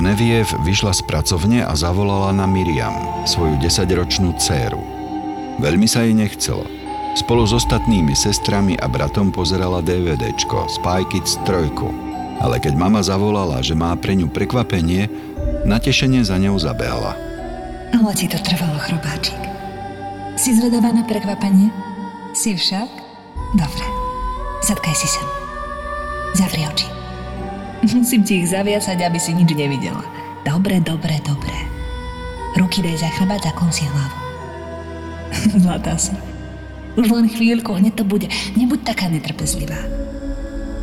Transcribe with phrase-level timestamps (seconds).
[0.00, 2.96] Ženeviev vyšla z pracovne a zavolala na Miriam,
[3.28, 4.80] svoju desaťročnú dceru.
[5.60, 6.64] Veľmi sa jej nechcelo.
[7.20, 12.40] Spolu s ostatnými sestrami a bratom pozerala DVDčko Spy Kids 3.
[12.40, 15.12] Ale keď mama zavolala, že má pre ňu prekvapenie,
[15.68, 17.12] natešenie za ňou zabehala.
[17.92, 19.36] Ale ti to trvalo, chrobáčik.
[20.40, 21.68] Si zvedavá na prekvapenie?
[22.32, 22.88] Si však?
[23.52, 23.84] Dobre.
[24.64, 25.28] Zatkaj si sem.
[26.32, 26.99] Zavri oči.
[27.80, 30.04] Musím ti ich zaviacať, aby si nič nevidela.
[30.44, 31.56] Dobre, dobre, dobre.
[32.56, 34.18] Ruky daj za chrbát, zakon si hlavu.
[35.64, 36.12] Zlatá si.
[36.98, 38.26] Už len chvíľku, hneď to bude.
[38.58, 39.78] Nebuď taká netrpezlivá.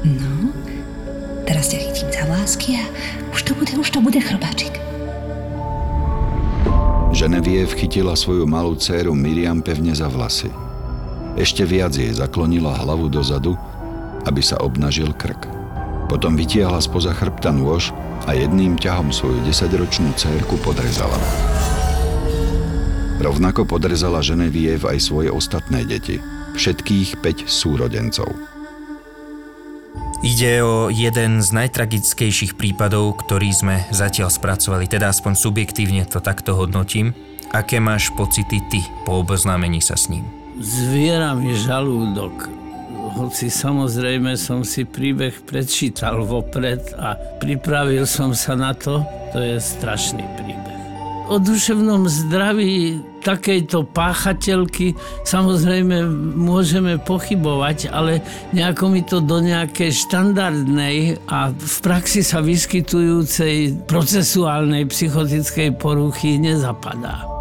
[0.08, 0.56] No,
[1.44, 2.84] teraz ťa chytím za vlásky a
[3.36, 4.74] už to bude, už to bude chrobáčik.
[7.12, 10.54] Ženeviev chytila svoju malú dceru Miriam pevne za vlasy.
[11.34, 13.58] Ešte viac jej zaklonila hlavu dozadu,
[14.26, 15.57] aby sa obnažil krk.
[16.08, 17.92] Potom vytiahla spoza chrbta nôž
[18.24, 21.20] a jedným ťahom svoju desaťročnú cérku podrezala.
[23.20, 26.24] Rovnako podrezala Ženeviev aj svoje ostatné deti,
[26.56, 28.30] všetkých 5 súrodencov.
[30.26, 36.58] Ide o jeden z najtragickejších prípadov, ktorý sme zatiaľ spracovali, teda aspoň subjektívne to takto
[36.58, 37.14] hodnotím.
[37.54, 40.26] Aké máš pocity ty po oboznámení sa s ním?
[40.58, 42.57] Zviera mi žalúdok
[43.18, 49.02] hoci samozrejme som si príbeh prečítal vopred a pripravil som sa na to,
[49.34, 50.78] to je strašný príbeh.
[51.28, 54.96] O duševnom zdraví takejto páchateľky
[55.28, 56.08] samozrejme
[56.40, 58.24] môžeme pochybovať, ale
[58.56, 67.37] nejako mi to do nejakej štandardnej a v praxi sa vyskytujúcej procesuálnej psychotickej poruchy nezapadá.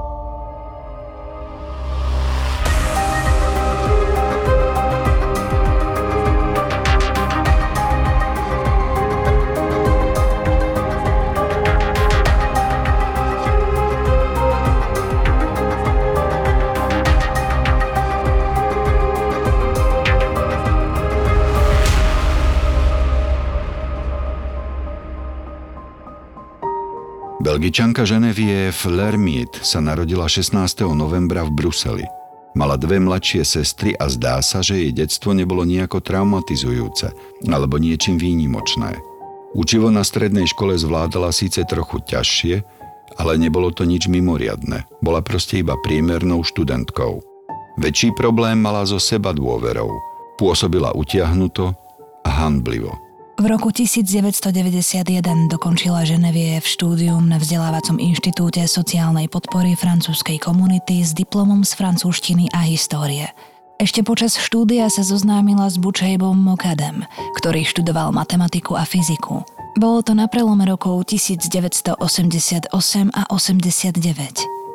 [27.56, 30.92] Belgičanka Genevieve Lermit sa narodila 16.
[30.92, 32.04] novembra v Bruseli.
[32.52, 37.16] Mala dve mladšie sestry a zdá sa, že jej detstvo nebolo nejako traumatizujúce
[37.48, 39.00] alebo niečím výnimočné.
[39.56, 42.60] Učivo na strednej škole zvládala síce trochu ťažšie,
[43.16, 44.84] ale nebolo to nič mimoriadne.
[45.00, 47.24] Bola proste iba priemernou študentkou.
[47.80, 49.88] Väčší problém mala so seba dôverou.
[50.36, 51.72] Pôsobila utiahnuto
[52.20, 53.05] a hanblivo.
[53.36, 55.04] V roku 1991
[55.52, 62.48] dokončila Ženevie v štúdium na vzdelávacom inštitúte sociálnej podpory francúzskej komunity s diplomom z francúzštiny
[62.56, 63.28] a histórie.
[63.76, 67.04] Ešte počas štúdia sa zoznámila s Bučejbom Mokadem,
[67.36, 69.44] ktorý študoval matematiku a fyziku.
[69.76, 72.72] Bolo to na prelome rokov 1988
[73.12, 74.00] a 89.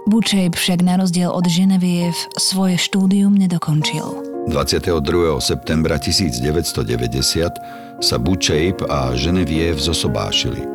[0.05, 4.30] Bučejb však na rozdiel od Ženeviev svoje štúdium nedokončil.
[4.49, 5.37] 22.
[5.37, 10.65] septembra 1990 sa Bučejp a Ženeviev zosobášili.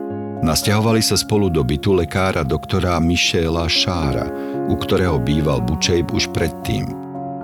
[0.46, 4.30] Nasťahovali sa spolu do bytu lekára doktora Michela Šára,
[4.70, 6.86] u ktorého býval Bučejp už predtým.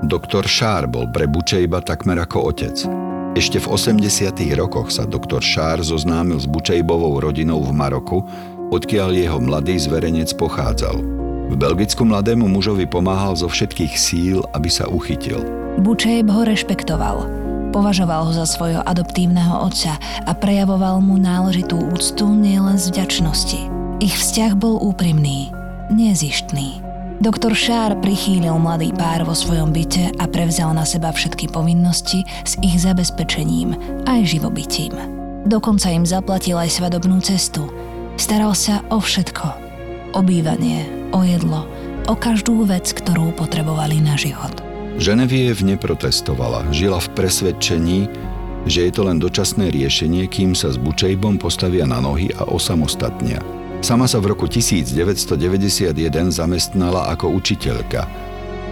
[0.07, 2.79] Doktor Šár bol pre Bučejba takmer ako otec.
[3.35, 4.31] Ešte v 80.
[4.55, 8.23] rokoch sa doktor Šár zoznámil s Bučejbovou rodinou v Maroku,
[8.71, 11.22] odkiaľ jeho mladý zverenec pochádzal.
[11.49, 15.43] V Belgicku mladému mužovi pomáhal zo všetkých síl, aby sa uchytil–
[15.81, 17.25] Bučejb ho rešpektoval.
[17.73, 19.97] Považoval ho za svojho adoptívneho otca
[20.29, 23.61] a prejavoval mu náležitú úctu nielen z vďačnosti.
[24.05, 25.49] Ich vzťah bol úprimný,
[25.89, 26.85] nezištný.
[27.25, 32.61] Doktor Šár prichýlil mladý pár vo svojom byte a prevzal na seba všetky povinnosti s
[32.61, 33.73] ich zabezpečením
[34.05, 34.93] aj živobytím.
[35.49, 37.65] Dokonca im zaplatil aj svadobnú cestu.
[38.21, 39.47] Staral sa o všetko.
[40.13, 41.69] O bývanie, o jedlo,
[42.09, 44.53] o každú vec, ktorú potrebovali na život.
[45.01, 48.01] Ženeviev neprotestovala, žila v presvedčení,
[48.69, 53.41] že je to len dočasné riešenie, kým sa s Bučejbom postavia na nohy a osamostatnia.
[53.83, 54.95] Sama sa v roku 1991
[56.31, 58.07] zamestnala ako učiteľka.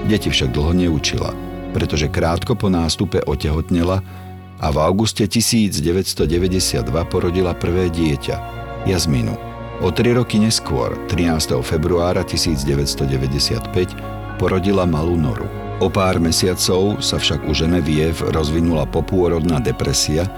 [0.06, 1.34] Deti však dlho neučila,
[1.75, 3.98] pretože krátko po nástupe otehotnela
[4.62, 8.37] a v auguste 1992 porodila prvé dieťa,
[8.87, 9.50] Jazminu.
[9.81, 11.56] O tri roky neskôr, 13.
[11.65, 13.97] februára 1995,
[14.37, 15.49] porodila malú Noru.
[15.81, 20.29] O pár mesiacov sa však u Ženeviev rozvinula popôrodná depresia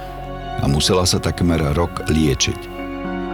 [0.62, 2.70] a musela sa takmer rok liečiť.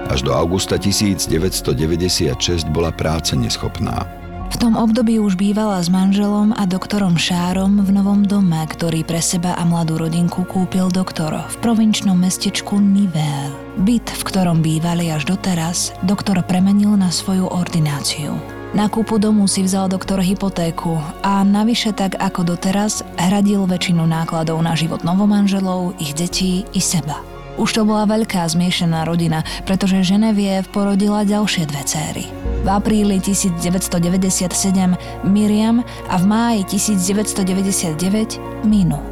[0.08, 4.08] Až do augusta 1996 bola práce neschopná.
[4.48, 9.20] V tom období už bývala s manželom a doktorom Šárom v novom dome, ktorý pre
[9.20, 13.52] seba a mladú rodinku kúpil doktor v provinčnom mestečku Nivel.
[13.84, 18.40] Byt, v ktorom bývali až doteraz, doktor premenil na svoju ordináciu.
[18.72, 24.60] Na kúpu domu si vzal doktor hypotéku a navyše tak ako doteraz hradil väčšinu nákladov
[24.64, 27.38] na život novomanželov, ich detí i seba.
[27.58, 32.25] Už to bola veľká zmiešaná rodina, pretože Ženeviev porodila ďalšie dve céry.
[32.62, 34.94] V apríli 1997
[35.26, 39.02] Miriam a v máji 1999 Minu.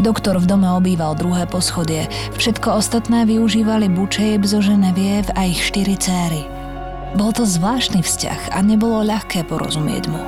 [0.00, 2.08] Doktor v dome obýval druhé poschodie.
[2.36, 6.44] Všetko ostatné využívali Bučejeb zo Ženeviev a ich štyri céry–
[7.10, 10.22] bol to zvláštny vzťah a nebolo ľahké porozumieť mu.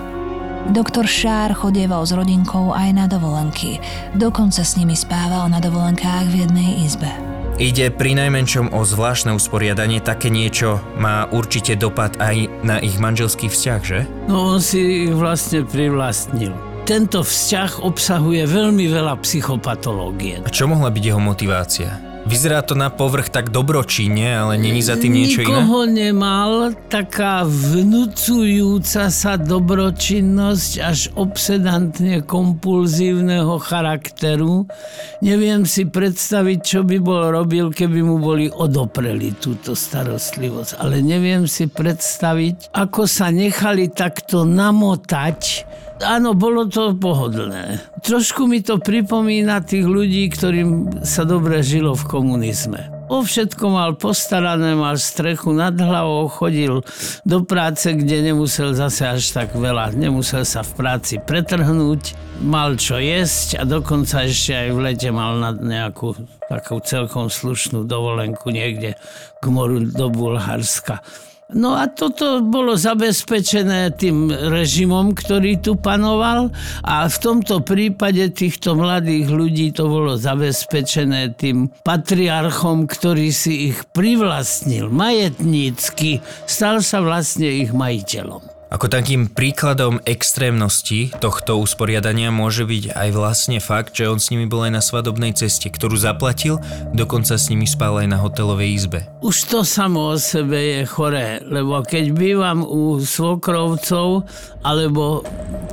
[0.75, 3.79] Doktor Šár chodieval s rodinkou aj na dovolenky.
[4.15, 7.32] Dokonca s nimi spával na dovolenkách v jednej izbe.
[7.63, 13.47] Ide pri najmenšom o zvláštne usporiadanie, také niečo má určite dopad aj na ich manželský
[13.47, 14.03] vzťah, že?
[14.27, 16.51] No on si ich vlastne privlastnil.
[16.83, 20.43] Tento vzťah obsahuje veľmi veľa psychopatológie.
[20.43, 22.12] A čo mohla byť jeho motivácia?
[22.23, 25.51] Vyzerá to na povrch tak dobročinne, ale není za tým niečo iné?
[25.51, 34.71] Nikoho nemal taká vnúcujúca sa dobročinnosť až obsedantne kompulzívneho charakteru.
[35.19, 40.79] Neviem si predstaviť, čo by bol robil, keby mu boli odopreli túto starostlivosť.
[40.79, 45.67] Ale neviem si predstaviť, ako sa nechali takto namotať
[46.03, 47.81] áno, bolo to pohodlné.
[48.03, 52.93] Trošku mi to pripomína tých ľudí, ktorým sa dobre žilo v komunizme.
[53.13, 56.81] O všetko mal postarané, mal strechu nad hlavou, chodil
[57.29, 62.97] do práce, kde nemusel zase až tak veľa, nemusel sa v práci pretrhnúť, mal čo
[62.97, 66.17] jesť a dokonca ešte aj v lete mal na nejakú
[66.49, 68.97] takú celkom slušnú dovolenku niekde
[69.41, 71.05] k moru do Bulharska.
[71.53, 76.53] No a toto bolo zabezpečené tým režimom, ktorý tu panoval
[76.85, 83.85] a v tomto prípade týchto mladých ľudí to bolo zabezpečené tým patriarchom, ktorý si ich
[83.93, 88.52] privlastnil majetnícky, stal sa vlastne ich majiteľom.
[88.73, 94.49] Ako takým príkladom extrémnosti tohto usporiadania môže byť aj vlastne fakt, že on s nimi
[94.49, 96.57] bol aj na svadobnej ceste, ktorú zaplatil,
[96.97, 99.05] dokonca s nimi spal aj na hotelovej izbe.
[99.21, 104.25] Už to samo o sebe je choré, lebo keď bývam u svokrovcov,
[104.65, 105.21] alebo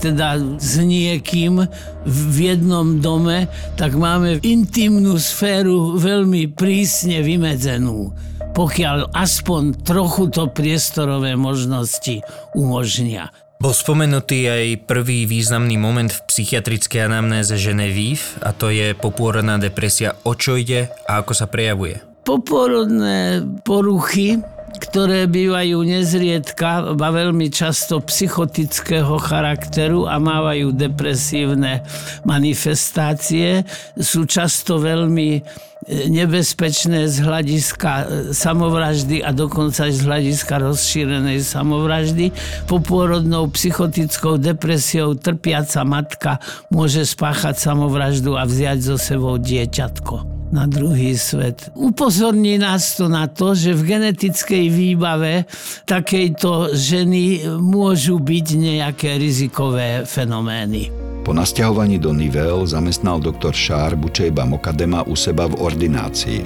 [0.04, 1.64] teda s niekým
[2.04, 3.48] v jednom dome,
[3.80, 8.12] tak máme intimnú sféru veľmi prísne vymedzenú
[8.54, 12.22] pokiaľ aspoň trochu to priestorové možnosti
[12.54, 13.30] umožnia.
[13.60, 20.16] Bol spomenutý aj prvý významný moment v psychiatrickej anamnéze Genevieve a to je popôrodná depresia.
[20.24, 22.00] O čo ide a ako sa prejavuje?
[22.24, 24.40] Popôrodné poruchy
[24.78, 31.82] ktoré bývajú nezriedka a veľmi často psychotického charakteru a mávajú depresívne
[32.28, 33.66] manifestácie,
[33.98, 35.42] sú často veľmi
[35.90, 38.04] nebezpečné z hľadiska e,
[38.36, 42.36] samovraždy a dokonca aj z hľadiska rozšírenej samovraždy.
[42.70, 46.32] Popôrodnou psychotickou depresiou trpiaca matka
[46.70, 51.70] môže spáchať samovraždu a vziať zo sebou dieťatko na druhý svet.
[51.78, 55.46] Upozorní nás to na to, že v genetickej výbave
[55.86, 60.90] takejto ženy môžu byť nejaké rizikové fenomény.
[61.22, 66.42] Po nasťahovaní do Nivel zamestnal doktor Šár Bučejba Mokadema u seba v ordinácii.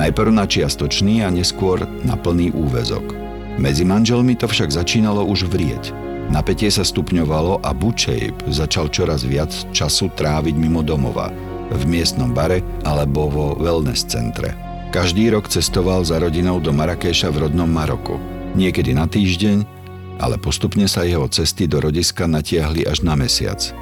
[0.00, 3.12] Najprv na čiastočný a neskôr na plný úvezok.
[3.60, 5.92] Medzi manželmi to však začínalo už vrieť.
[6.32, 11.28] Napätie sa stupňovalo a Bučejb začal čoraz viac času tráviť mimo domova,
[11.76, 14.52] v miestnom bare alebo vo wellness centre.
[14.92, 18.20] Každý rok cestoval za rodinou do Marrakeša v rodnom Maroku.
[18.52, 19.64] Niekedy na týždeň,
[20.20, 23.72] ale postupne sa jeho cesty do rodiska natiahli až na mesiac.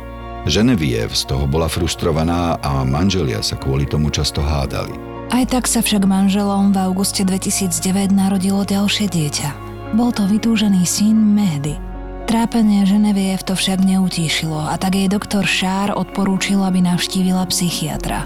[0.47, 4.95] Ženeviev z toho bola frustrovaná a manželia sa kvôli tomu často hádali.
[5.31, 9.51] Aj tak sa však manželom v auguste 2009 narodilo ďalšie dieťa.
[9.99, 11.90] Bol to vytúžený syn Mehdy.
[12.31, 18.23] Trápenie Ženeviev to však neutíšilo a tak jej doktor Šár odporúčil, aby navštívila psychiatra.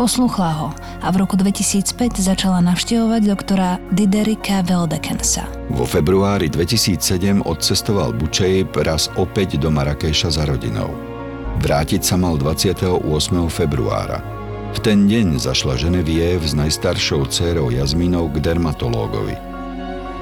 [0.00, 0.68] Posluchla ho
[1.04, 5.44] a v roku 2005 začala navštevovať doktora Diderika Veldekensa.
[5.68, 10.88] Vo februári 2007 odcestoval Bučejb raz opäť do Marrakeša za rodinou.
[11.60, 12.96] Vrátiť sa mal 28.
[13.52, 14.24] februára.
[14.72, 19.36] V ten deň zašla Ženeviev s najstaršou dcérou Jazminou k dermatológovi.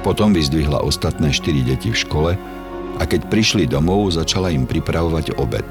[0.03, 2.31] Potom vyzdvihla ostatné štyri deti v škole
[2.97, 5.65] a keď prišli domov, začala im pripravovať obed.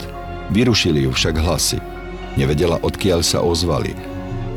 [0.51, 1.83] Vyrušili ju však hlasy–
[2.37, 3.97] Nevedela, odkiaľ sa ozvali,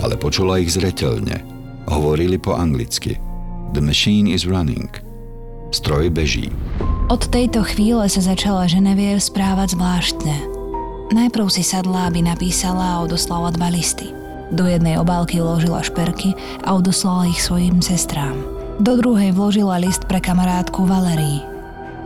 [0.03, 1.39] ale počula ich zretelne.
[1.87, 3.15] Hovorili po anglicky.
[3.71, 4.91] The machine is running.
[5.71, 6.51] Stroj beží.
[7.07, 10.35] Od tejto chvíle sa začala Ženevier správať zvláštne.
[11.15, 14.11] Najprv si sadla, aby napísala a odoslala dva listy.
[14.53, 16.35] Do jednej obálky vložila šperky
[16.67, 18.37] a odoslala ich svojim sestrám.
[18.77, 21.48] Do druhej vložila list pre kamarátku Valerii.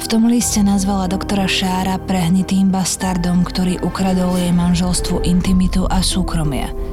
[0.03, 6.67] V tom liste nazvala doktora Šára prehnitým bastardom, ktorý ukradol jej manželstvu intimitu a súkromie–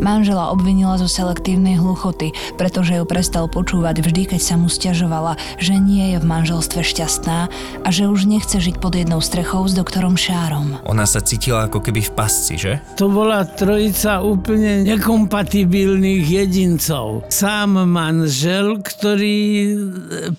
[0.00, 5.76] Manžela obvinila zo selektívnej hluchoty, pretože ju prestal počúvať vždy, keď sa mu stiažovala, že
[5.76, 7.52] nie je v manželstve šťastná
[7.84, 10.80] a že už nechce žiť pod jednou strechou s doktorom Šárom.
[10.88, 12.80] Ona sa cítila ako keby v pasci, že?
[12.96, 17.28] To bola trojica úplne nekompatibilných jedincov.
[17.28, 19.36] Sám manžel, ktorý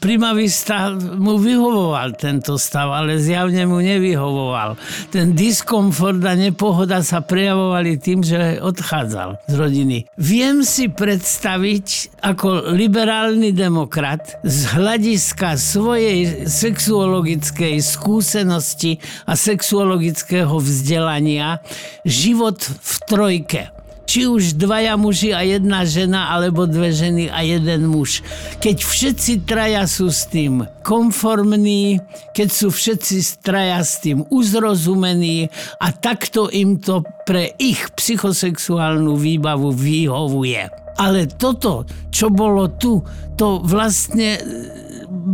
[0.02, 4.74] primavista mu vyhovoval tento stav, ale zjavne mu nevyhovoval.
[5.14, 9.98] Ten diskomfort a nepohoda sa prejavovali tým, že odchádzal z rodiny.
[10.16, 21.60] Viem si predstaviť ako liberálny demokrat z hľadiska svojej sexuologickej skúsenosti a sexuologického vzdelania
[22.08, 23.81] život v trojke
[24.12, 28.20] či už dvaja muži a jedna žena, alebo dve ženy a jeden muž.
[28.60, 32.04] Keď všetci traja sú s tým konformní,
[32.36, 35.48] keď sú všetci traja s tým uzrozumení
[35.80, 40.68] a takto im to pre ich psychosexuálnu výbavu vyhovuje.
[41.00, 43.00] Ale toto, čo bolo tu,
[43.40, 44.42] to vlastne e,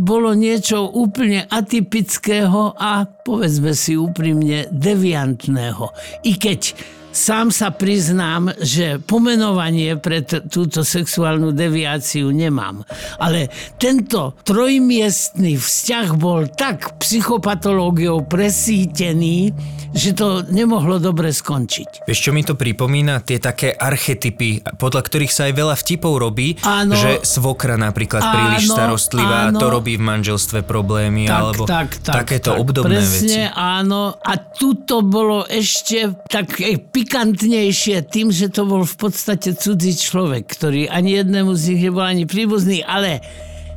[0.06, 5.90] bolo niečo úplne atypického a povedzme si úprimne deviantného.
[6.22, 6.78] I keď
[7.18, 12.86] Sám sa priznám, že pomenovanie pre t- túto sexuálnu deviáciu nemám.
[13.18, 19.50] Ale tento trojmiestný vzťah bol tak psychopatológiou presítený,
[19.90, 22.06] že to nemohlo dobre skončiť.
[22.06, 23.24] Vieš, čo mi to pripomína?
[23.26, 28.30] Tie také archetypy, podľa ktorých sa aj veľa vtipov robí, áno, že svokra napríklad áno,
[28.30, 33.00] príliš starostlivá, áno, to robí v manželstve problémy, tak, alebo tak, tak, takéto tak, obdobné
[33.00, 33.58] presne, veci.
[33.58, 34.14] áno.
[34.22, 36.78] A tu to bolo ešte také
[37.08, 42.04] pikantnejšie tým, že to bol v podstate cudzí človek, ktorý ani jednému z nich nebol
[42.04, 43.24] ani príbuzný, ale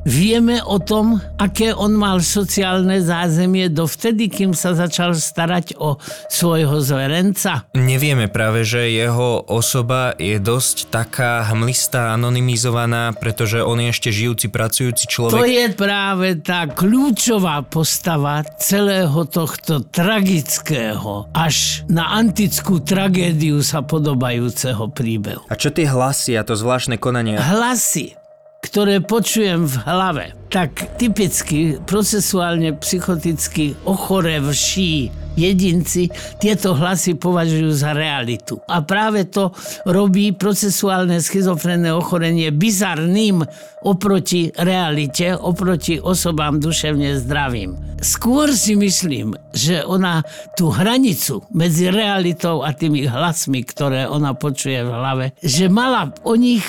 [0.01, 6.81] Vieme o tom, aké on mal sociálne zázemie dovtedy, kým sa začal starať o svojho
[6.81, 7.69] zverenca?
[7.77, 14.49] Nevieme práve, že jeho osoba je dosť taká hmlistá, anonymizovaná, pretože on je ešte žijúci,
[14.49, 15.37] pracujúci človek.
[15.37, 24.89] To je práve tá kľúčová postava celého tohto tragického, až na antickú tragédiu sa podobajúceho
[24.89, 25.45] príbehu.
[25.45, 27.37] A čo tie hlasy a to zvláštne konanie?
[27.37, 28.20] Hlasy
[28.61, 38.59] ktoré počujem v hlave, tak typicky procesuálne psychoticky ochorevší jedinci tieto hlasy považujú za realitu.
[38.67, 39.55] A práve to
[39.87, 43.41] robí procesuálne schizofrénne ochorenie bizarným
[43.81, 47.97] oproti realite, oproti osobám duševne zdravým.
[48.03, 50.21] Skôr si myslím, že ona
[50.53, 56.35] tú hranicu medzi realitou a tými hlasmi, ktoré ona počuje v hlave, že mala o
[56.37, 56.65] nich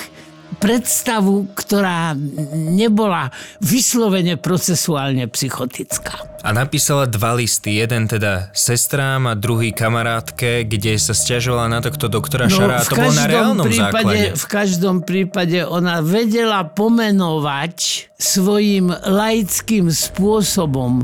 [0.62, 2.14] predstavu, ktorá
[2.54, 6.38] nebola vyslovene procesuálne psychotická.
[6.47, 12.07] A napísala dva listy, jeden teda sestrám a druhý kamarátke, kde sa stiažovala na tohto
[12.07, 14.26] doktora no, Šara a to bolo na reálnom prípade, základe.
[14.38, 21.02] V každom prípade ona vedela pomenovať svojim laickým spôsobom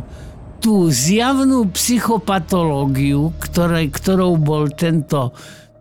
[0.58, 5.30] tú zjavnú psychopatológiu, ktoré, ktorou bol tento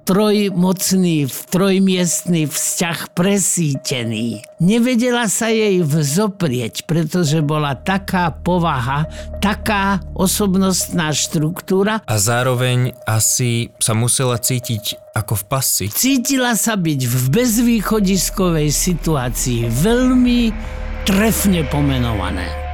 [0.08, 4.40] trojmocný, trojmiestný vzťah presítený.
[4.64, 9.12] Nevedela sa jej vzoprieť, pretože bola taká povaha,
[9.44, 12.00] taká osobnostná štruktúra.
[12.08, 15.86] A zároveň asi sa musela cítiť ako v pasci.
[15.92, 20.56] Cítila sa byť v bezvýchodiskovej situácii veľmi
[21.04, 22.67] trefne pomenované.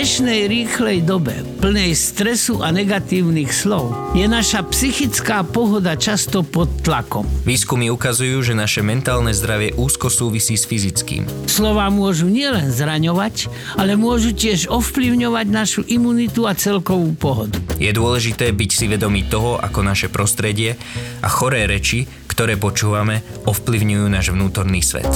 [0.00, 7.28] Dnešnej rýchlej dobe, plnej stresu a negatívnych slov, je naša psychická pohoda často pod tlakom.
[7.44, 11.28] Výskumy ukazujú, že naše mentálne zdravie úzko súvisí s fyzickým.
[11.44, 17.60] Slova môžu nielen zraňovať, ale môžu tiež ovplyvňovať našu imunitu a celkovú pohodu.
[17.76, 20.80] Je dôležité byť si vedomý toho, ako naše prostredie
[21.20, 22.08] a choré reči,
[22.40, 25.12] ktoré počúvame, ovplyvňujú náš vnútorný svet.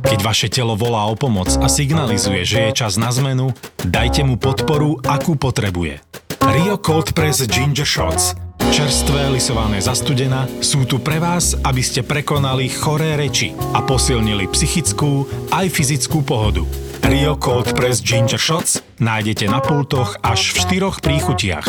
[0.00, 3.52] Keď vaše telo volá o pomoc a signalizuje, že je čas na zmenu,
[3.86, 6.02] dajte mu podporu, akú potrebuje.
[6.42, 8.34] Rio Cold Press Ginger Shots
[8.72, 14.48] Čerstvé, lisované za studena sú tu pre vás, aby ste prekonali choré reči a posilnili
[14.48, 16.64] psychickú aj fyzickú pohodu.
[17.04, 21.68] Rio Cold Press Ginger Shots nájdete na pultoch až v štyroch príchutiach.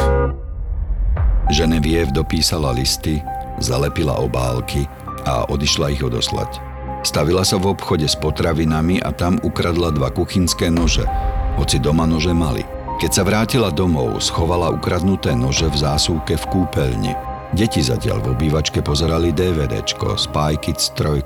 [1.51, 3.19] Ženeviev dopísala listy,
[3.59, 4.87] zalepila obálky
[5.27, 6.61] a odišla ich odoslať.
[7.03, 11.03] Stavila sa v obchode s potravinami a tam ukradla dva kuchynské nože,
[11.57, 12.65] hoci doma nože mali.
[13.01, 17.13] Keď sa vrátila domov, schovala ukradnuté nože v zásuvke v kúpeľni.
[17.53, 21.21] Deti zatiaľ v obývačke pozerali DVDčko Spy Kids 3.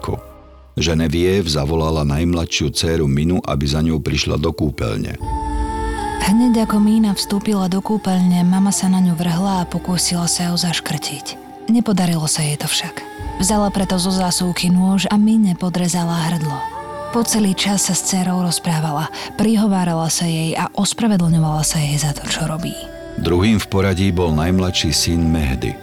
[0.77, 5.17] Ženeviev zavolala najmladšiu dceru Minu, aby za ňou prišla do kúpeľne.
[6.27, 10.59] Hneď ako Mína vstúpila do kúpeľne, mama sa na ňu vrhla a pokúsila sa ju
[10.59, 11.39] zaškrtiť.
[11.71, 12.99] Nepodarilo sa jej to však.
[13.39, 16.76] Vzala preto zo zásuvky nôž a Mine podrezala hrdlo.
[17.15, 19.07] Po celý čas sa s dcerou rozprávala,
[19.39, 22.75] prihovárala sa jej a ospravedlňovala sa jej za to, čo robí.
[23.17, 25.73] Druhým v poradí bol najmladší syn Mehdy.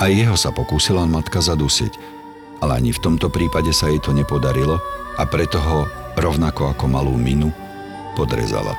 [0.00, 1.92] A jeho sa pokúsila matka zadusiť,
[2.64, 4.80] ale ani v tomto prípade sa jej to nepodarilo
[5.20, 5.84] a preto ho,
[6.16, 7.52] rovnako ako malú Minu,
[8.16, 8.72] podrezala.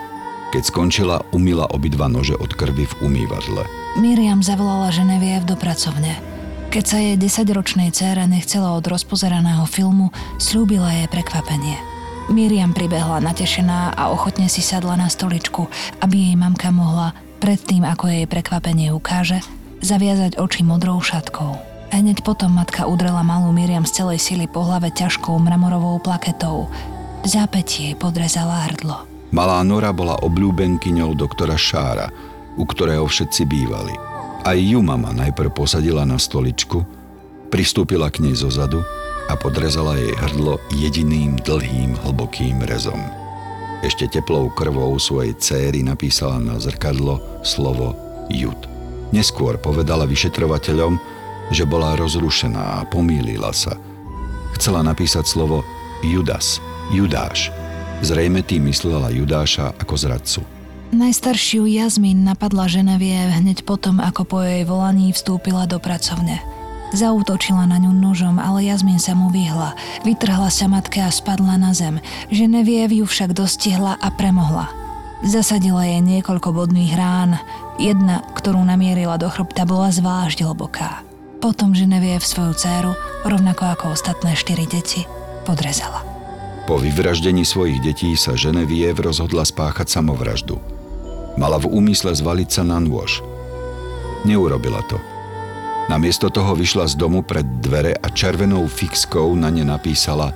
[0.52, 3.64] Keď skončila, umila obidva nože od krvi v umývadle.
[4.02, 6.31] Miriam zavolala Ženeviev do pracovne.
[6.72, 10.08] Keď sa jej desaťročnej dcére nechcela od rozpozeraného filmu,
[10.40, 11.76] slúbila jej prekvapenie.
[12.32, 15.68] Miriam pribehla natešená a ochotne si sadla na stoličku,
[16.00, 17.12] aby jej mamka mohla,
[17.44, 19.44] predtým ako jej prekvapenie ukáže,
[19.84, 21.60] zaviazať oči modrou šatkou.
[21.92, 26.72] A hneď potom matka udrela malú Miriam z celej sily po hlave ťažkou mramorovou plaketou.
[27.20, 29.04] V zápätí jej podrezala hrdlo.
[29.36, 32.08] Malá Nora bola obľúbenkyňou doktora Šára,
[32.56, 34.11] u ktorého všetci bývali.
[34.42, 36.82] Aj ju mama najprv posadila na stoličku,
[37.54, 38.82] pristúpila k nej zozadu
[39.30, 43.00] a podrezala jej hrdlo jediným dlhým hlbokým rezom.
[43.86, 47.94] Ešte teplou krvou svojej céry napísala na zrkadlo slovo
[48.30, 48.58] Jud.
[49.14, 50.98] Neskôr povedala vyšetrovateľom,
[51.54, 53.78] že bola rozrušená a pomýlila sa.
[54.58, 55.66] Chcela napísať slovo
[56.02, 56.62] Judas,
[56.94, 57.52] Judáš,
[58.02, 60.42] Zrejme tým myslela Judáša ako zradcu.
[60.92, 66.44] Najstaršiu Jazmin napadla Ženevie hneď potom, ako po jej volaní vstúpila do pracovne.
[66.92, 69.72] Zautočila na ňu nožom, ale Jazmin sa mu vyhla.
[70.04, 72.04] Vytrhla sa matke a spadla na zem.
[72.28, 74.68] Ženeviev ju však dostihla a premohla.
[75.24, 77.40] Zasadila jej niekoľko bodných rán.
[77.80, 81.08] Jedna, ktorú namierila do chrbta, bola zvlášť hlboká.
[81.40, 82.92] Potom Ženeviev svoju dceru,
[83.24, 85.08] rovnako ako ostatné štyri deti,
[85.48, 86.04] podrezala.
[86.68, 90.81] Po vyvraždení svojich detí sa Ženeviev rozhodla spáchať samovraždu.
[91.40, 93.24] Mala v úmysle zvaliť sa na nôž.
[94.28, 95.00] Neurobila to.
[95.90, 100.32] Namiesto toho vyšla z domu pred dvere a červenou fixkou na ne napísala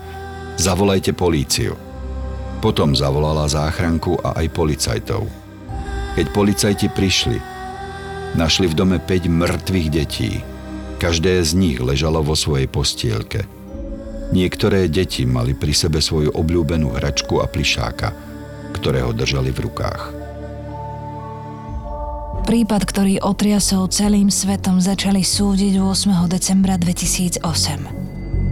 [0.55, 1.75] Zavolajte políciu.
[2.63, 5.27] Potom zavolala záchranku a aj policajtov.
[6.15, 7.37] Keď policajti prišli,
[8.39, 10.39] našli v dome 5 mŕtvych detí.
[10.95, 13.43] Každé z nich ležalo vo svojej postielke–
[14.33, 18.09] Niektoré deti mali pri sebe svoju obľúbenú hračku a plišáka,
[18.73, 20.24] ktorého držali v rukách.
[22.45, 26.29] Prípad, ktorý otriasol celým svetom, začali súdiť 8.
[26.29, 27.41] decembra 2008.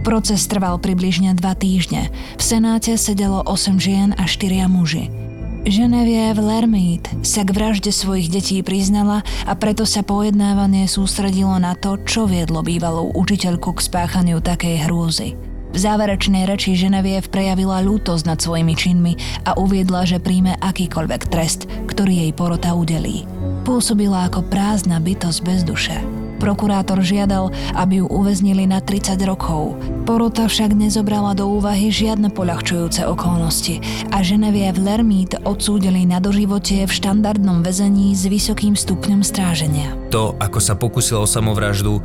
[0.02, 2.10] Proces trval približne dva týždne.
[2.34, 5.14] V Senáte sedelo 8 žien a 4 muži.
[5.62, 11.94] Genevieve Lermite sa k vražde svojich detí priznala a preto sa pojednávanie sústredilo na to,
[12.02, 15.53] čo viedlo bývalú učiteľku k spáchaniu takej hrôzy.
[15.74, 21.66] V záverečnej reči Ženeviev prejavila lútosť nad svojimi činmi a uviedla, že príjme akýkoľvek trest,
[21.90, 23.26] ktorý jej porota udelí.
[23.66, 25.98] Pôsobila ako prázdna bytosť bez duše.
[26.38, 29.74] Prokurátor žiadal, aby ju uväznili na 30 rokov.
[30.06, 33.80] Porota však nezobrala do úvahy žiadne poľahčujúce okolnosti
[34.12, 39.96] a Ženeviev Lermít odsúdili na doživotie v štandardnom väzení s vysokým stupňom stráženia.
[40.12, 41.98] To, ako sa pokusila o samovraždu,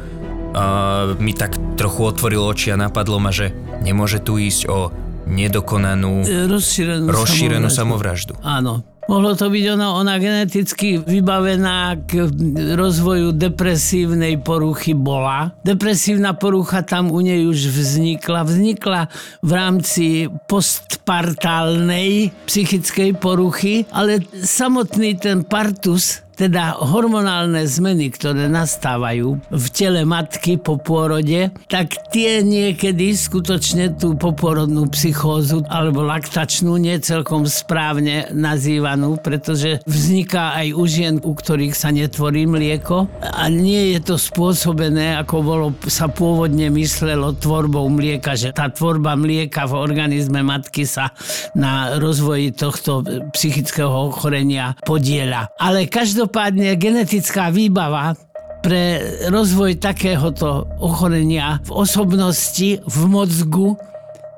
[0.53, 4.89] uh, mi tak trochu otvorilo oči a napadlo ma, že nemôže tu ísť o
[5.29, 8.33] nedokonanú, rozšírenú, rozšírenú samovraždu.
[8.33, 8.33] samovraždu.
[8.41, 12.29] Áno, Mohlo to byť ona, ona geneticky vybavená k
[12.77, 15.49] rozvoju depresívnej poruchy bola.
[15.65, 18.45] Depresívna porucha tam u nej už vznikla.
[18.45, 19.09] Vznikla
[19.41, 20.05] v rámci
[20.45, 30.56] postpartálnej psychickej poruchy, ale samotný ten partus teda hormonálne zmeny, ktoré nastávajú v tele matky
[30.56, 39.19] po pôrode, tak tie niekedy skutočne tú poporodnú psychózu alebo laktačnú nie celkom správne nazývanú,
[39.19, 45.19] pretože vzniká aj u žien, u ktorých sa netvorí mlieko a nie je to spôsobené,
[45.19, 51.12] ako bolo sa pôvodne myslelo tvorbou mlieka, že tá tvorba mlieka v organizme matky sa
[51.52, 53.04] na rozvoji tohto
[53.36, 55.52] psychického ochorenia podiela.
[55.60, 58.13] Ale každopádne Každopádne genetická výbava
[58.62, 59.02] pre
[59.34, 63.74] rozvoj takéhoto ochorenia v osobnosti, v mozgu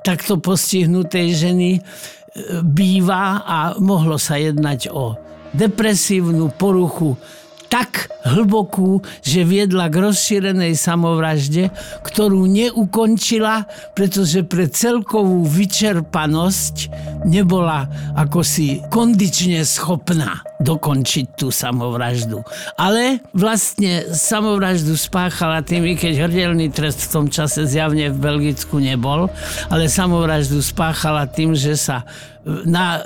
[0.00, 1.80] takto postihnutej ženy e,
[2.64, 5.20] býva a mohlo sa jednať o
[5.52, 7.12] depresívnu poruchu
[7.72, 11.72] tak hlbokú, že viedla k rozšírenej samovražde,
[12.04, 13.64] ktorú neukončila,
[13.96, 16.92] pretože pre celkovú vyčerpanosť
[17.24, 22.44] nebola ako si kondične schopná dokončiť tú samovraždu.
[22.76, 29.32] Ale vlastne samovraždu spáchala tým, keď hrdelný trest v tom čase zjavne v Belgicku nebol,
[29.72, 32.04] ale samovraždu spáchala tým, že sa
[32.46, 33.02] na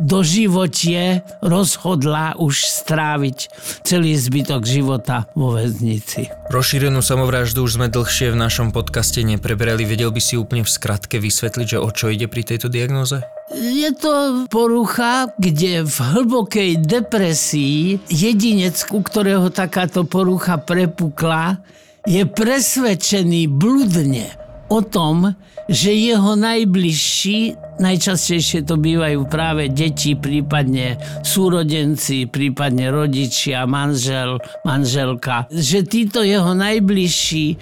[0.00, 3.38] doživotie rozhodla už stráviť
[3.84, 6.32] celý zbytok života vo väznici.
[6.48, 9.84] Rozšírenú samovraždu už sme dlhšie v našom podcaste neprebrali.
[9.84, 13.20] Vedel by si úplne v skratke vysvetliť, že o čo ide pri tejto diagnoze?
[13.52, 21.60] Je to porucha, kde v hlbokej depresii jedinec, u ktorého takáto porucha prepukla,
[22.08, 24.32] je presvedčený bludne
[24.72, 25.36] o tom,
[25.70, 35.86] že jeho najbližší, najčastejšie to bývajú práve deti, prípadne súrodenci, prípadne rodičia, manžel, manželka, že
[35.86, 37.58] títo jeho najbližší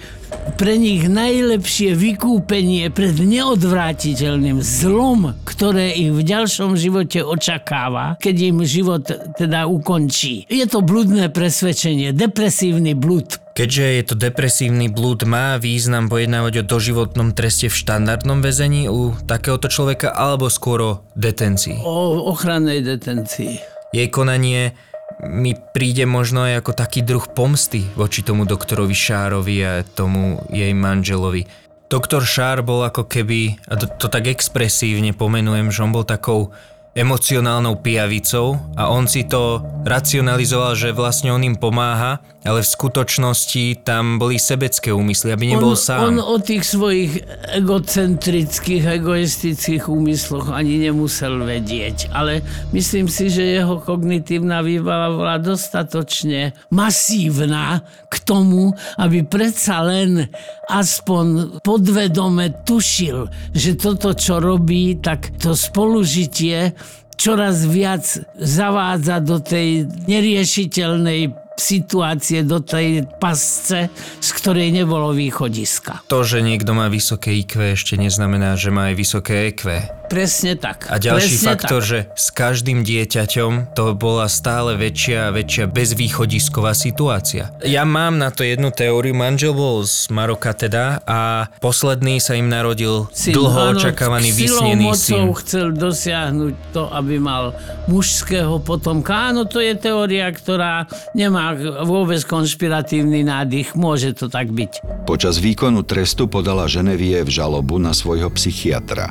[0.55, 8.57] pre nich najlepšie vykúpenie pred neodvrátiteľným zlom, ktoré ich v ďalšom živote očakáva, keď im
[8.63, 9.03] život
[9.35, 10.47] teda ukončí.
[10.47, 13.50] Je to bludné presvedčenie, depresívny blud.
[13.61, 19.13] Keďže je to depresívny blúd, má význam pojednávať o doživotnom treste v štandardnom väzení u
[19.13, 21.77] takéhoto človeka alebo skôr o detencii?
[21.85, 23.61] O ochrannej detencii.
[23.93, 24.73] Jej konanie
[25.21, 30.73] mi príde možno aj ako taký druh pomsty voči tomu doktorovi Šárovi a tomu jej
[30.73, 31.45] manželovi.
[31.85, 36.49] Doktor Šár bol ako keby, a to, to tak expresívne pomenujem, že on bol takou
[36.91, 43.85] emocionálnou pijavicou a on si to racionalizoval, že vlastne on im pomáha, ale v skutočnosti
[43.85, 46.17] tam boli sebecké úmysly, aby nebol on, sám.
[46.17, 47.21] On o tých svojich
[47.53, 52.41] egocentrických, egoistických úmysloch ani nemusel vedieť, ale
[52.73, 60.25] myslím si, že jeho kognitívna výbava bola dostatočne masívna k tomu, aby predsa len
[60.65, 66.73] aspoň podvedome tušil, že toto, čo robí, tak to spolužitie
[67.21, 68.01] čoraz viac
[68.33, 76.09] zavádza do tej neriešiteľnej situácie, do tej pasce, z ktorej nebolo východiska.
[76.09, 80.00] To, že niekto má vysoké IQ, ešte neznamená, že má aj vysoké EQ.
[80.11, 80.91] Presne tak.
[80.91, 81.87] A ďalší Presne faktor, tak.
[81.87, 87.55] že s každým dieťaťom to bola stále väčšia a väčšia bezvýchodisková situácia.
[87.63, 89.15] Ja mám na to jednu teóriu.
[89.15, 94.91] Manžel bol z Maroka teda a posledný sa im narodil syn, dlho áno, očakávaný vysnený
[94.99, 95.31] syn.
[95.39, 97.55] chcel dosiahnuť to, aby mal
[97.87, 99.31] mužského potomka.
[99.31, 101.55] Áno, to je teória, ktorá nemá
[101.87, 103.79] vôbec konšpiratívny nádych.
[103.79, 105.07] Môže to tak byť.
[105.07, 109.07] Počas výkonu trestu podala Ženevie v žalobu na svojho psychiatra.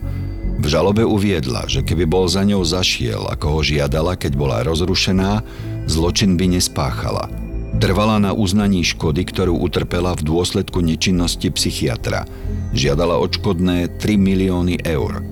[0.61, 5.40] V žalobe uviedla, že keby bol za ňou zašiel, ako ho žiadala, keď bola rozrušená,
[5.88, 7.33] zločin by nespáchala.
[7.81, 12.29] Trvala na uznaní škody, ktorú utrpela v dôsledku nečinnosti psychiatra.
[12.77, 15.25] Žiadala odškodné 3 milióny eur.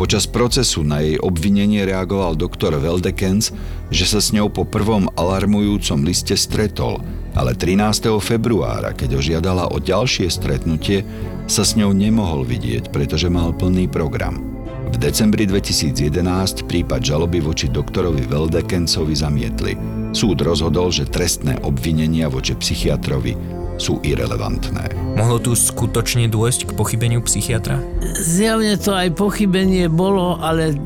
[0.00, 3.52] Počas procesu na jej obvinenie reagoval doktor Veldekens,
[3.92, 7.04] že sa s ňou po prvom alarmujúcom liste stretol,
[7.36, 8.08] ale 13.
[8.16, 11.04] februára, keď ho žiadala o ďalšie stretnutie,
[11.44, 14.49] sa s ňou nemohol vidieť, pretože mal plný program.
[14.90, 19.78] V decembri 2011 prípad žaloby voči doktorovi Veldekencovi zamietli.
[20.10, 25.14] Súd rozhodol, že trestné obvinenia voči psychiatrovi sú irrelevantné.
[25.16, 27.80] Mohlo tu skutočne dôjsť k pochybeniu psychiatra?
[28.20, 30.76] Zjavne to aj pochybenie bolo, ale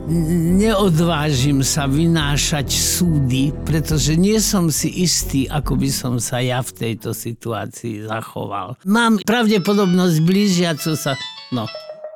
[0.61, 6.71] neodvážim sa vynášať súdy, pretože nie som si istý, ako by som sa ja v
[6.71, 8.79] tejto situácii zachoval.
[8.87, 11.19] Mám pravdepodobnosť blížiacu sa...
[11.51, 11.67] No,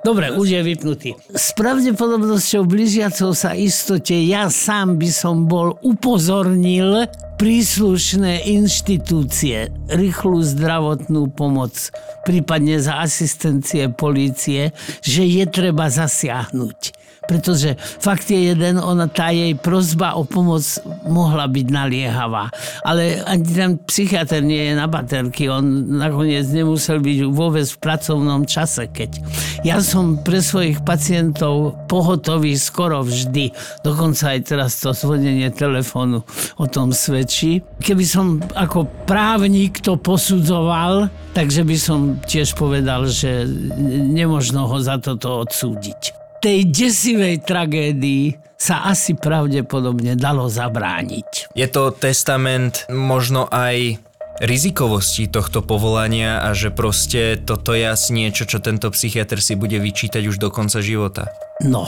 [0.09, 1.11] Dobre, už je vypnutý.
[1.37, 7.05] S pravdepodobnosťou blížiacou sa istote ja sám by som bol upozornil
[7.37, 11.93] príslušné inštitúcie, rýchlu zdravotnú pomoc,
[12.25, 14.73] prípadne za asistencie polície,
[15.05, 16.98] že je treba zasiahnuť
[17.29, 20.65] pretože fakt je jeden, ona tá jej prozba o pomoc
[21.05, 22.49] mohla byť naliehavá.
[22.83, 28.49] Ale ani ten psychiatr nie je na baterky, on nakoniec nemusel byť vôbec v pracovnom
[28.49, 29.21] čase, keď
[29.61, 33.53] ja som pre svojich pacientov pohotový skoro vždy.
[33.85, 36.25] Dokonca aj teraz to zvonenie telefónu
[36.57, 37.61] o tom svedčí.
[37.85, 43.45] Keby som ako právnik to posudzoval, takže by som tiež povedal, že
[44.09, 51.55] nemožno ho za toto odsúdiť tej desivej tragédii sa asi pravdepodobne dalo zabrániť.
[51.55, 54.03] Je to testament možno aj
[54.43, 59.79] rizikovosti tohto povolania a že proste toto je asi niečo, čo tento psychiatr si bude
[59.79, 61.31] vyčítať už do konca života.
[61.63, 61.87] No,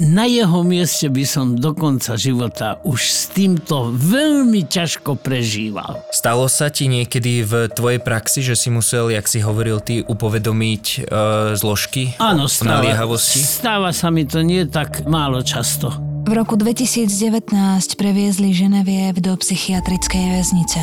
[0.00, 6.00] na jeho mieste by som do konca života už s týmto veľmi ťažko prežíval.
[6.08, 10.84] Stalo sa ti niekedy v tvojej praxi, že si musel, jak si hovoril ty, upovedomiť
[10.84, 10.98] e,
[11.52, 13.44] zložky Áno, stáva, naliehavosti?
[13.44, 15.92] stáva sa mi to nie tak málo často.
[16.24, 17.52] V roku 2019
[18.00, 20.80] previezli Ženeviev do psychiatrickej väznice.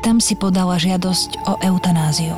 [0.00, 2.36] Tam si podala žiadosť o eutanáziu.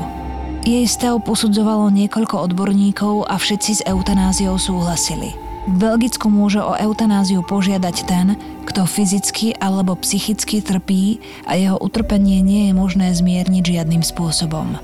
[0.67, 5.31] Jej stav posudzovalo niekoľko odborníkov a všetci s eutanáziou súhlasili–
[5.69, 8.27] v Belgicku môže o eutanáziu požiadať ten,
[8.65, 14.81] kto fyzicky alebo psychicky trpí a jeho utrpenie nie je možné zmierniť žiadnym spôsobom.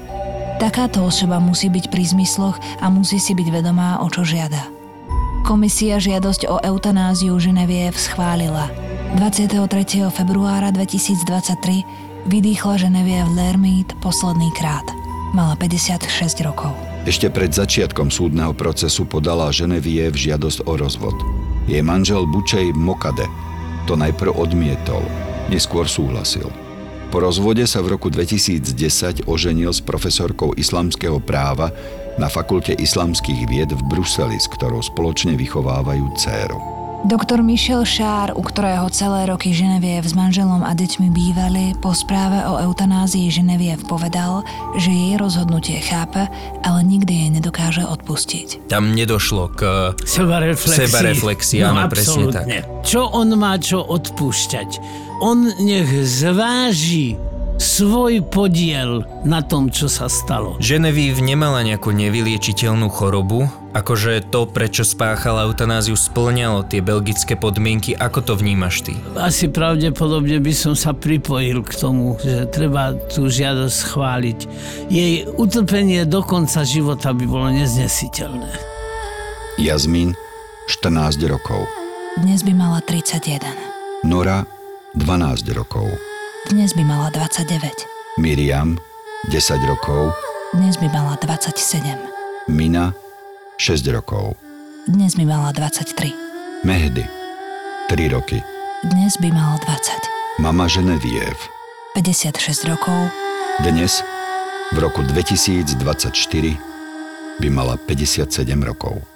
[0.60, 4.68] Takáto osoba musí byť pri zmysloch a musí si byť vedomá, o čo žiada.
[5.44, 8.68] Komisia žiadosť o eutanáziu Ženeviev schválila.
[9.16, 10.08] 23.
[10.08, 14.84] februára 2023 vydýchla Ženeviev Lermit posledný krát.
[15.36, 16.08] Mala 56
[16.46, 16.93] rokov.
[17.04, 21.16] Ešte pred začiatkom súdneho procesu podala Ženeviev žiadosť o rozvod.
[21.68, 23.28] Jej manžel Bučej Mokade
[23.84, 25.04] to najprv odmietol,
[25.52, 26.48] neskôr súhlasil.
[27.12, 31.68] Po rozvode sa v roku 2010 oženil s profesorkou islamského práva
[32.16, 36.83] na Fakulte islamských vied v Bruseli, s ktorou spoločne vychovávajú dceru.
[37.04, 42.40] Doktor Michel Šár, u ktorého celé roky Ženeviev s manželom a deťmi bývali, po správe
[42.48, 44.40] o eutanázii Ženeviev povedal,
[44.80, 46.24] že jej rozhodnutie chápe,
[46.64, 48.72] ale nikdy jej nedokáže odpustiť.
[48.72, 49.60] Tam nedošlo k
[50.00, 50.80] sebareflexii.
[50.88, 52.48] sebareflexii no, áno, presne tak.
[52.88, 54.80] Čo on má čo odpúšťať?
[55.20, 57.20] On nech zváži
[57.60, 60.56] svoj podiel na tom, čo sa stalo.
[60.56, 67.98] Genevieve nemala nejakú nevyliečiteľnú chorobu, akože to, prečo spáchala eutanáziu, splňalo tie belgické podmienky.
[67.98, 68.94] Ako to vnímaš ty?
[69.18, 74.38] Asi pravdepodobne by som sa pripojil k tomu, že treba tú žiadosť schváliť.
[74.88, 78.54] Jej utrpenie do konca života by bolo neznesiteľné.
[79.58, 80.14] Jazmín,
[80.70, 81.66] 14 rokov.
[82.22, 83.42] Dnes by mala 31.
[84.06, 84.46] Nora,
[84.94, 85.90] 12 rokov.
[86.46, 87.58] Dnes by mala 29.
[88.22, 88.78] Miriam,
[89.26, 90.14] 10 rokov.
[90.54, 91.98] Dnes by mala 27.
[92.46, 92.94] Mina,
[93.58, 94.34] 6 rokov.
[94.90, 96.10] Dnes by mala 23.
[96.66, 97.06] Mehdy,
[97.86, 98.42] 3 roky.
[98.82, 100.42] Dnes by mala 20.
[100.42, 101.38] Mama Ženeviev,
[101.94, 103.14] 56 rokov.
[103.62, 104.02] Dnes,
[104.74, 105.78] v roku 2024,
[107.38, 108.26] by mala 57
[108.66, 109.13] rokov.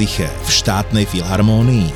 [0.00, 1.92] Psyché v štátnej filharmónii?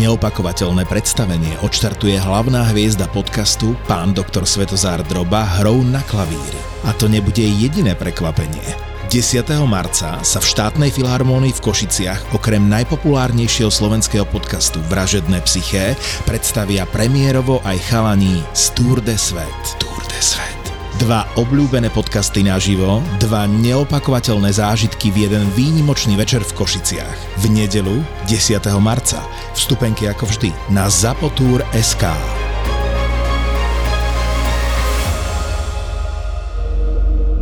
[0.00, 6.56] Neopakovateľné predstavenie odštartuje hlavná hviezda podcastu pán doktor Svetozár Droba hrou na klavíri.
[6.88, 8.64] A to nebude jediné prekvapenie.
[9.12, 9.44] 10.
[9.68, 17.60] marca sa v štátnej filharmónii v Košiciach okrem najpopulárnejšieho slovenského podcastu Vražedné psyché predstavia premiérovo
[17.68, 19.60] aj chalaní z Tour de Svet.
[19.76, 20.53] Tour de Svet.
[20.94, 27.42] Dva obľúbené podcasty naživo, dva neopakovateľné zážitky v jeden výnimočný večer v Košiciach.
[27.42, 27.98] V nedelu
[28.30, 28.62] 10.
[28.78, 29.18] marca.
[29.58, 30.86] Vstupenky ako vždy na
[31.74, 32.06] SK.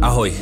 [0.00, 0.32] Ahoj,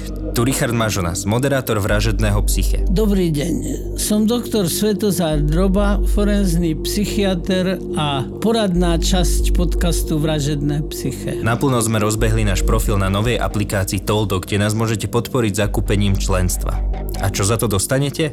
[0.41, 2.81] Tu Richard Mažonas, moderátor vražedného psyche.
[2.89, 3.57] Dobrý deň,
[4.01, 11.45] som doktor Svetozár Droba, forenzný psychiatr a poradná časť podcastu Vražedné psyche.
[11.45, 16.81] Naplno sme rozbehli náš profil na novej aplikácii Toldo, kde nás môžete podporiť zakúpením členstva.
[17.21, 18.33] A čo za to dostanete?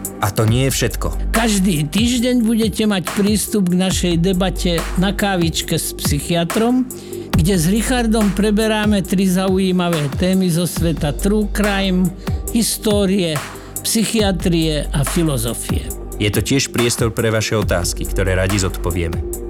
[0.21, 1.33] A to nie je všetko.
[1.33, 6.85] Každý týždeň budete mať prístup k našej debate na kávičke s psychiatrom,
[7.33, 12.05] kde s Richardom preberáme tri zaujímavé témy zo sveta true crime,
[12.53, 13.33] histórie,
[13.81, 15.89] psychiatrie a filozofie.
[16.21, 19.40] Je to tiež priestor pre vaše otázky, ktoré radi zodpovieme.